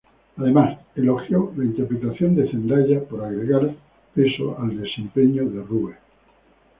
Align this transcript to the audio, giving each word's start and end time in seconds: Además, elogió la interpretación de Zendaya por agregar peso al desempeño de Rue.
Además, 0.37 0.79
elogió 0.95 1.53
la 1.55 1.63
interpretación 1.63 2.35
de 2.35 2.49
Zendaya 2.49 3.03
por 3.03 3.23
agregar 3.23 3.71
peso 4.15 4.57
al 4.59 4.75
desempeño 4.81 5.45
de 5.47 5.61
Rue. 5.61 5.93